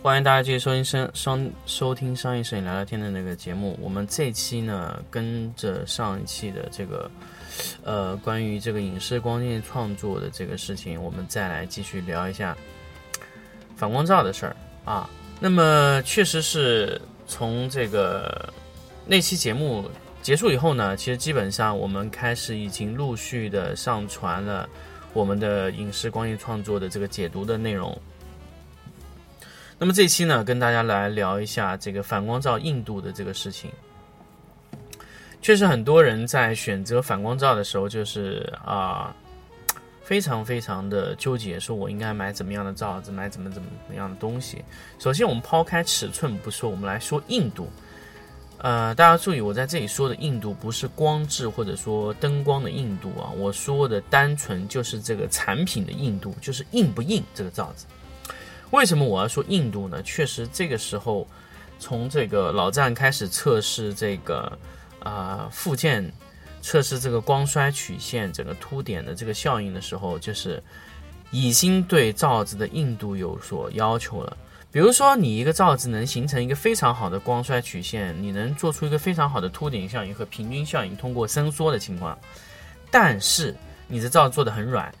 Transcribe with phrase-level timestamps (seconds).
[0.00, 3.76] 欢迎大家继续收听商商收听商业摄影聊聊天的那个节目。
[3.82, 7.10] 我们这期呢，跟着上一期的这个，
[7.82, 12.56] 呃，关于这个影视光线创作的这个事情，我们再来继续聊一下
[13.74, 15.10] 反光照的事儿啊。
[15.40, 18.52] 那么，确实是从这个
[19.04, 19.90] 那期节目
[20.22, 24.68] 结束以后呢，其实基本上我们开始已经陆续的上传了
[25.12, 28.00] 我们的影视光线创作的这个解读的内容。
[29.78, 33.70] 那么这期呢，跟大家来聊一下这个反光罩硬度的这个事情。
[35.40, 39.14] 确实，很多人在选择反光罩的时候，就是啊，
[40.02, 44.64] 非常非常的纠结，说我应该买怎么样的罩子，买怎么怎么样的东西。
[44.98, 47.70] 首先，我们抛开尺寸不说，我们来说硬度。
[48.58, 57.86] 呃，大家注意，我在这里说的硬度不是光质或者说灯光的硬度啊，我说的单纯就是这个产品的硬度，就是硬不硬这个罩子。
[58.70, 60.02] 为什么我要说硬度呢？
[60.02, 61.26] 确实，这个时候
[61.78, 64.58] 从这个老站开始测试这个
[65.00, 66.12] 啊附件，
[66.60, 70.62] 测试这个光衰曲线整个凸点的这个效应的时候，就是
[71.30, 74.36] 已经对罩子的硬度有所要求了。
[74.70, 82.18] 比如说，你一个罩子能形成一个非常好的光衰曲线，你能做出一个非常好的凸点效应和平均效应，通过伸缩的情况，
[82.90, 84.94] 但是你的罩做的很软。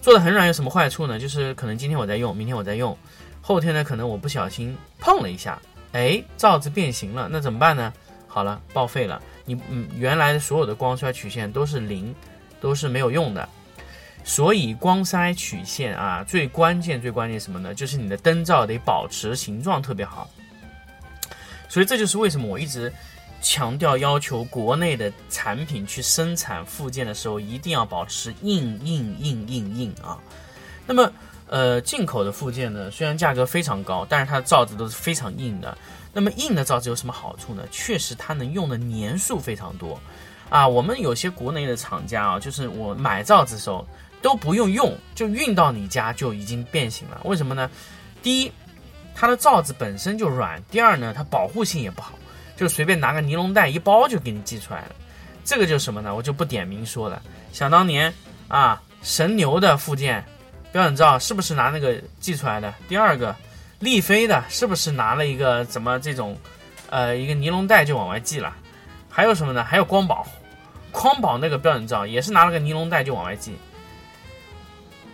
[0.00, 1.18] 做的很软有什么坏处呢？
[1.18, 2.96] 就是可能今天我在用，明天我在用，
[3.40, 5.60] 后天呢可能我不小心碰了一下，
[5.92, 7.92] 哎，罩子变形了，那怎么办呢？
[8.26, 12.14] 好了，报废了，你嗯原来的所有的光衰曲线都是零，
[12.60, 13.48] 都是没有用的。
[14.24, 17.74] 所以光衰曲线啊，最关键最关键什么呢？
[17.74, 20.30] 就是你的灯罩得保持形状特别好。
[21.68, 22.92] 所以这就是为什么我一直。
[23.40, 30.18] 强调要求国内的产品去生产附件的时候，一定要保持硬硬硬硬硬啊。
[30.86, 31.10] 那么，
[31.46, 35.76] 呃，进口的附件呢，虽然价格非常高，但是它的罩子都是非常硬的。
[36.12, 37.62] 那么硬的罩子有什么好处呢？
[37.70, 40.00] 确实它能用的年数非常多
[40.48, 40.66] 啊。
[40.66, 43.86] 我们有些国内的厂家啊，就是我买罩子的时候
[44.20, 47.20] 都不用用，就运到你家就已经变形了。
[47.24, 47.70] 为什么呢？
[48.22, 48.52] 第一，
[49.14, 52.12] 它的罩子本身就软；第二呢，它保护性也不好。
[52.60, 54.94] 就随便拿个尼龙袋一包就给你寄出来了，
[55.46, 56.14] 这个就是什么呢？
[56.14, 57.22] 我就不点名说了。
[57.54, 58.12] 想当年
[58.48, 60.22] 啊，神牛的附件
[60.70, 62.74] 标准照是不是拿那个寄出来的？
[62.86, 63.34] 第二个，
[63.78, 66.36] 力飞的是不是拿了一个怎么这种，
[66.90, 68.54] 呃，一个尼龙袋就往外寄了？
[69.08, 69.64] 还有什么呢？
[69.64, 70.26] 还有光宝，
[70.90, 73.54] 光宝那个标准照也是拿了个尼龙袋就往外寄。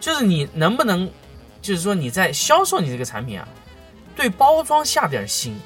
[0.00, 1.08] 就是你能不能，
[1.62, 3.46] 就是说你在销售你这个产品啊，
[4.16, 5.56] 对包装下点心。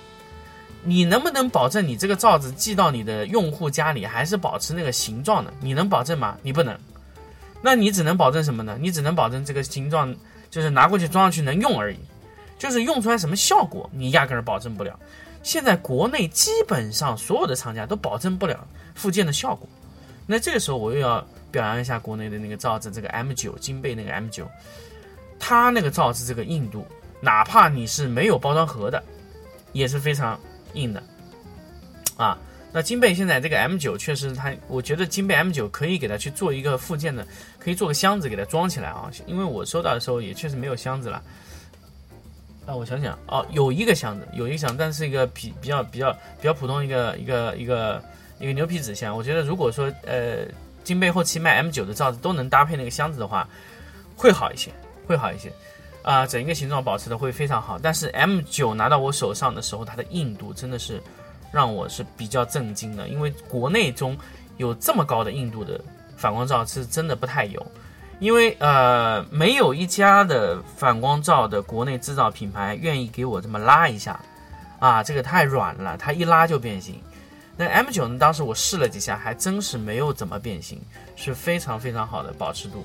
[0.85, 5.53] 你能不能保证你这个罩子寄到你的用户家里还是保持那个形状的？
[5.61, 6.37] 你能保证吗？
[6.43, 6.77] 你不能。
[7.63, 8.77] 那你只能保证什么呢？
[8.81, 10.13] 你只能保证这个形状，
[10.51, 11.97] 就是拿过去装上去能用而已。
[12.59, 14.99] 就是用出来什么效果，你压根儿保证不了。
[15.43, 19.69] 现在国内基本上所有的厂家都保证不了附件的效果。
[20.27, 24.49] 那这个时候我又要表扬一下国内的那个罩子，这个 M 九金贝那个 M 九，
[25.41, 26.87] 它那个罩子这个硬度，
[27.21, 29.03] 哪怕你是没有包装盒的，
[29.73, 30.39] 也是非常。
[30.75, 31.03] 硬的，
[32.17, 32.39] 啊，
[32.73, 37.27] 那金贝现在这个 M 九确实它，我觉得金贝 M 九可以给它去做一个附件的，
[37.59, 41.23] 可以做个箱子给它装起来啊，因为我收到的时候也确实没有箱子了。
[42.65, 48.01] 啊，我想想，哦，有一个箱子，有一个箱，但是一个比比较比较比较普通一个一个一个
[48.39, 49.17] 一个牛皮纸箱。
[49.17, 50.47] 我觉得如果说呃
[50.85, 53.49] 金贝后期卖 M 九的罩子都能搭配那个箱子的话，
[54.17, 54.71] 会好一些，
[55.09, 55.53] 会好一些。
[56.03, 61.01] 啊，整一个形状保持的会非常好，但是 M 九拿到我手上的时候，它的硬度真的是
[61.53, 64.19] 让我是比较震惊的，因为国内中
[64.57, 65.81] 有这么高的硬度的
[66.17, 67.65] 反光罩是真的不太有，
[68.19, 74.21] 因为呃没有一家的反光罩的国内制造品牌愿意给我这么拉一下，
[74.81, 77.01] 啊，这个太软了，它一拉就变形。
[77.57, 80.81] 那 M 九呢，当时我试了几下，还真是没有怎么变形，
[81.15, 82.85] 是非常非常好的保持度。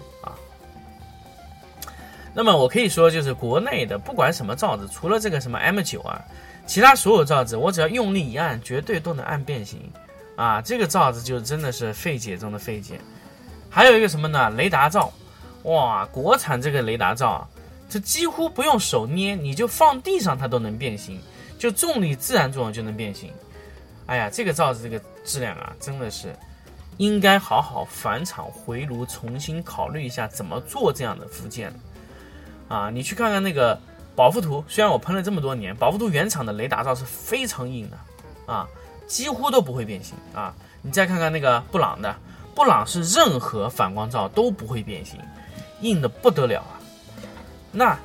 [2.38, 6.24] 那么我可以说，就是国内的不管什么罩子，除了这个什么 M 九啊，
[6.68, 9.92] 其他所有罩子，我只要用力一按，绝对都能按变形，
[10.36, 13.00] 啊，这个罩子就真的是费解中的费解。
[13.72, 14.51] 还有一个什么呢？
[14.51, 15.12] 雷达罩，
[15.63, 17.50] 哇，国产这个雷达罩
[17.89, 21.19] 这几乎不用手捏，你就放地上它都能变形，
[21.57, 23.31] 就重力自然作用就能变形。
[24.06, 26.36] 哎呀，这个罩子这个质量啊，真的是
[26.98, 31.74] 应该好好返厂回炉，重新考虑一下怎么做这样的附件。
[32.67, 33.79] 啊，你去看看那个
[34.15, 37.97] 宝富图，虽然我喷了这么多年，宝富图原厂的雷达罩是非常硬的，
[38.51, 38.67] 啊，
[39.07, 40.53] 几乎都不会变形啊。
[40.81, 42.15] 你再看看那个布朗的，
[42.55, 45.19] 布朗是任何反光罩都不会变形，
[45.81, 46.79] 硬的不得了啊。
[47.71, 47.97] 那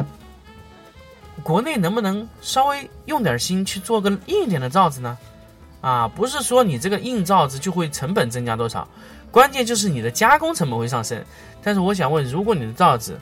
[1.43, 5.19] 国内能不能稍微用点心去做个硬一点的罩子呢？
[5.81, 8.87] 啊，不是说你这个硬罩子就会成本增加多少，
[9.31, 11.21] 关键就是你的加工成本会上升。
[11.63, 13.19] 但是我想问，如果你的罩子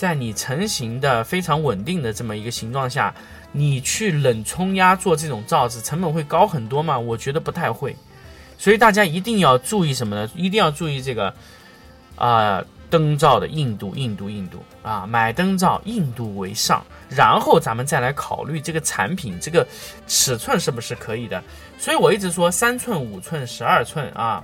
[0.00, 3.14] 在你成型的非常稳定的这么一个形状下，
[3.52, 6.98] 你去冷冲压做这种罩子，成本会高很多吗？
[6.98, 7.94] 我觉得不太会。
[8.56, 10.30] 所以大家一定要注意什么呢？
[10.34, 11.34] 一定要注意这个
[12.16, 12.64] 啊。
[12.88, 15.06] 灯罩的硬度，硬度，硬度啊！
[15.06, 19.64] 买灯罩硬度为上，然后咱们再来考虑这个产品这个
[20.08, 21.40] 尺寸是不是可以的。
[21.78, 24.42] 所以我一直说三寸、五寸、十二寸啊，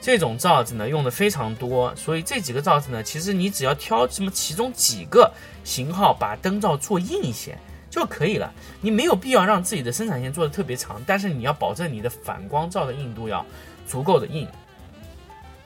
[0.00, 1.94] 这种罩子呢用的非常多。
[1.94, 5.32] 所以这几个罩子呢，其实你只要挑这么其中几个
[5.64, 7.56] 型号，把灯罩做硬一些
[7.90, 8.52] 就可以了。
[8.80, 13.44] 你没有必要让自己的生产线做的特别长，但是你要保证你的反光罩的硬度要
[13.86, 14.46] 足够的硬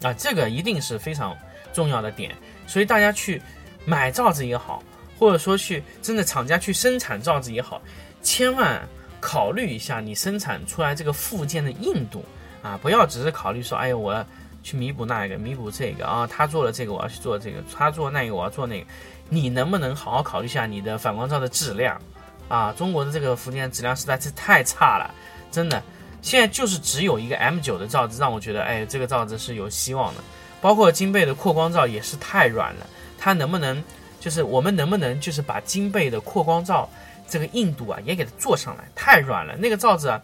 [0.02, 1.36] 啊，这个一定是非常。
[1.72, 2.34] 重要的点，
[2.66, 3.40] 所以大家去
[3.84, 4.82] 买罩子也好，
[5.16, 7.80] 或者说去真的厂家去生产罩子也好，
[8.24, 8.82] 千万
[9.20, 12.24] 考虑一下你生产出来这个附件的硬度
[12.62, 14.24] 啊，不要只是考虑说，哎呀，我要
[14.62, 18.86] 去弥补那一个，弥补这个啊，他做了这个，我要去做这个，他做那个，我要做那个，
[19.28, 22.00] 你能不能好好考虑一下你的反光罩的质量
[22.48, 22.72] 啊？
[22.76, 25.14] 中国的这个福建质量实在是太差了，
[25.50, 25.82] 真的，
[26.20, 30.20] 现在就是只有一个 M 九的罩子让我觉得，哎，这个罩子是有希望的。
[30.60, 32.86] 包括金贝的扩光罩也是太软了，
[33.18, 33.82] 它能不能
[34.20, 36.86] 就是我们能不能就是把金贝的扩光罩
[37.26, 38.84] 这个硬度啊也给它做上来？
[38.94, 40.20] 太软了，那个罩子啊，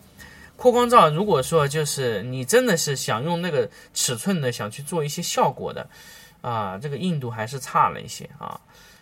[0.57, 5.89] 扩光罩如果说就是你真的是想用那个尺寸的想去做一些效果的
[6.41, 8.61] 啊，这个硬度还是差了一些啊。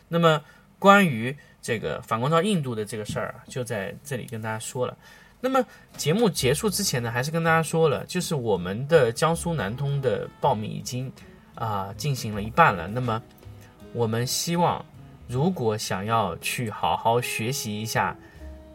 [0.08, 0.42] 那么
[0.78, 4.96] 关于这个反光罩硬度的这个事儿，就在这里跟大家说了。
[5.40, 5.64] 那么
[5.96, 11.12] 节目结束之前呢，还是跟大家说了，就是我们的江苏南通的报名已经
[11.54, 12.88] 啊进行了一半了。
[12.88, 13.22] 那么
[13.92, 14.84] 我们希望，
[15.28, 18.16] 如果想要去好好学习一下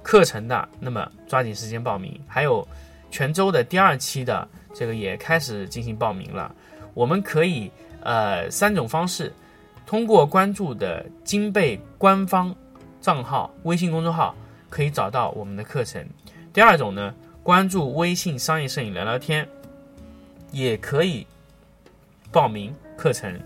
[0.09, 2.19] 课程的，那么抓紧时间报名。
[2.27, 2.67] 还有
[3.11, 6.51] 泉州的第二期的这个也开始进行报名了。
[6.95, 7.69] 我们可以
[8.01, 9.31] 呃三种方式，
[9.85, 12.56] 通过关注的金贝官方
[13.00, 14.35] 账号、微信公众号，
[14.67, 16.03] 可以找到我们的课程。
[16.51, 17.13] 第二种呢，
[17.44, 19.47] 关注微信商业摄影聊聊天，
[20.51, 21.27] 也可以
[22.31, 23.39] 报名课程。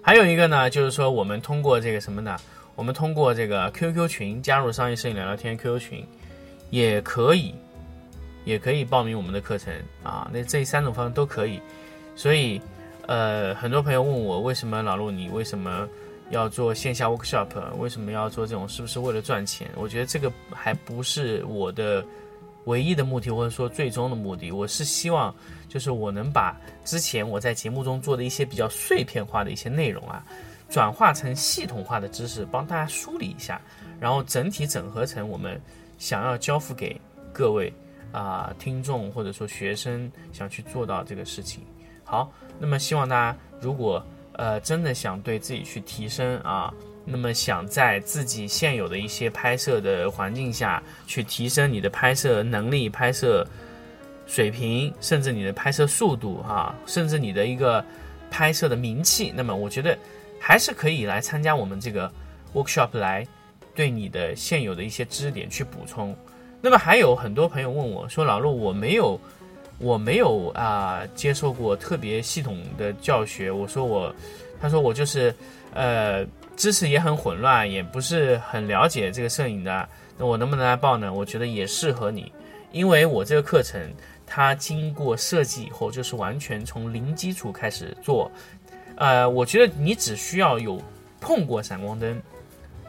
[0.00, 2.36] 还有一个呢，就是说我们通过这个什么呢？
[2.76, 6.06] 我们通过这个 QQ 群加入商业摄影聊聊天 QQ 群，
[6.70, 7.54] 也可以，
[8.44, 9.72] 也可以报名我们的课程
[10.02, 10.30] 啊。
[10.32, 11.60] 那这三种方式都可以。
[12.16, 12.60] 所以，
[13.06, 15.88] 呃，很多朋友问我，为什么老陆你为什么？
[16.30, 18.66] 要做线下 workshop，为什么要做这种？
[18.66, 19.68] 是不是为了赚钱？
[19.76, 22.02] 我觉得这个还不是我的
[22.64, 24.50] 唯一的目的，或者说最终的目的。
[24.50, 25.32] 我是希望，
[25.68, 30.24] 就是我能把之前我在节目中做的一些比较碎片化的一些内容啊，
[30.74, 33.60] 转化成系统化的知识，帮大家梳理一下，
[34.00, 35.60] 然后整体整合成我们
[35.98, 37.00] 想要交付给
[37.32, 37.72] 各位
[38.10, 41.62] 啊听众或者说学生想去做到这个事情。
[42.02, 44.04] 好，那么希望大家如果。
[44.36, 53.46] 呃，真的想对自己去提升啊，那么想在自己现有的一些拍摄的环境下去提升你的拍摄能力、拍摄
[54.26, 57.84] 水平，甚至你的拍摄速度啊，甚至你的一个
[58.28, 59.96] 拍摄的名气，那么我觉得
[60.38, 62.10] 还是可以来参加我们这个
[62.52, 63.26] workshop 来
[63.74, 66.16] 对你的现有的一些知识点去补充。
[66.60, 69.20] 那么还有很多朋友问我说：“老陆，我没有。”
[69.78, 73.50] 我没有啊接受过特别系统的教学。
[73.50, 74.14] 我说我，
[74.60, 75.34] 他说我就是，
[75.72, 76.24] 呃，
[76.56, 79.88] 知识也很混乱，也不是很了解这个摄影的。
[80.16, 81.12] 那我能不能来报呢？
[81.12, 82.32] 我觉得也适合你，
[82.70, 83.82] 因为我这个课程
[84.24, 88.30] 它经过设计以后，就是完全从零基础开始做。
[88.96, 90.80] 呃，我觉得你只需要有
[91.20, 92.22] 碰过闪光灯，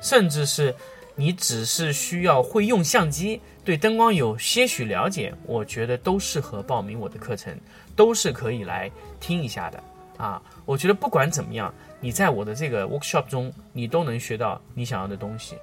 [0.01, 0.73] 甚至是。
[1.17, 7.57] 你只是需要会用相机，对灯光有些许了解，我觉得都适合报名我的课程，
[7.95, 9.81] 都是可以来听一下的
[10.17, 10.41] 啊。
[10.65, 15.55] 我觉得不管怎么样，你在我的这个 workshop 中，你都能学到你想要的东西。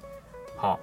[0.57, 0.79] 好，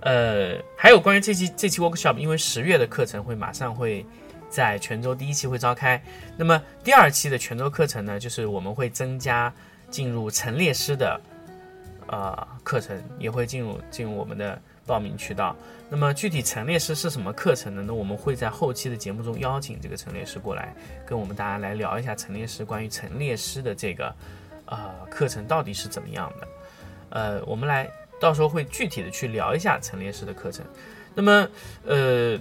[0.00, 4.04] 呃，还有关于这期这期 workshop，因为十月的课程会马上会
[4.50, 6.02] 在泉州第一期会召开，
[6.36, 9.52] 那么第二期的泉州课程呢，就是我们会增加
[9.90, 11.20] 进入陈列师的。
[12.10, 15.54] 呃课程也会进入进入我们的报名渠道。
[15.90, 17.84] 那么具体陈列师是什么课程呢？
[17.86, 20.74] 那我们会在后期的节目中邀请这个陈列师过来，
[21.04, 24.14] 跟我们大家来聊一下陈列师关于陈列师的这个
[24.64, 26.48] 呃课程到底是怎么样的。
[27.10, 27.86] 呃，我们来
[28.18, 30.64] 到时候会具体的去聊一下陈列师的课程。
[31.14, 31.46] 那么
[31.86, 32.38] 呃，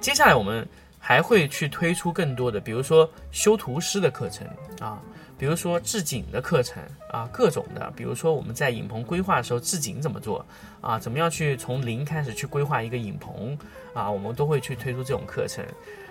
[0.00, 0.66] 接下来我们
[1.06, 4.46] 还会去推出更多的，比如说修图师的课程
[4.80, 4.98] 啊。
[5.36, 10.46] 比如说置景的课程啊，各种的，比如说我们在影棚规划的时候，置景怎么做
[10.80, 10.98] 啊？
[10.98, 13.58] 怎么样去从零开始去规划一个影棚
[13.92, 14.10] 啊？
[14.10, 15.62] 我们都会去推出这种课程。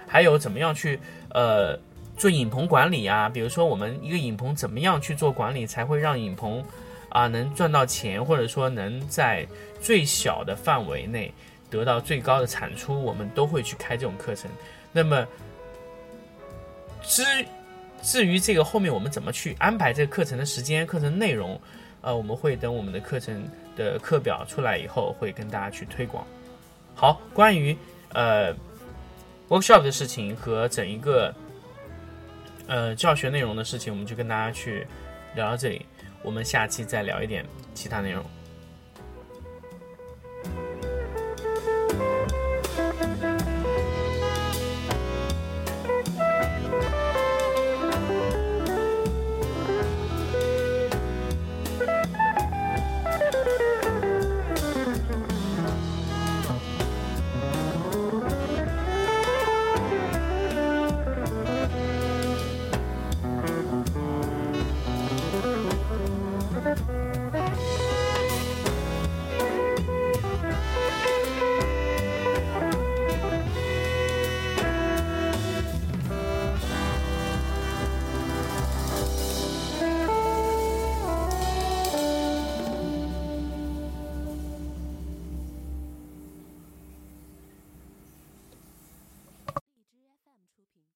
[0.05, 1.75] 还有怎么样去呃
[2.17, 3.27] 做影棚管理啊？
[3.29, 6.63] 比如说我们一个影棚怎么样去做管理，才会让影棚
[7.09, 9.47] 啊能赚到钱，或者说能在
[9.81, 11.33] 最小的范围内
[11.69, 14.51] 得到最高的产出，我们都会去开这种课程。
[14.93, 15.27] 那么
[17.01, 17.23] 之。
[18.05, 21.57] 至于这个后面我们怎么去安排这个课程的时间、课程内容，
[22.01, 23.47] 呃，我们会等我们的课程
[23.77, 26.27] 的课表出来以后，会跟大家去推广。
[26.93, 27.73] 好，关于
[28.09, 28.53] 呃
[29.47, 31.33] workshop 的事情和整一个
[32.67, 34.85] 呃教学内容的事情，我们就跟大家去
[35.33, 35.85] 聊到这里。
[36.23, 38.21] 我们下期再聊一点其他内容。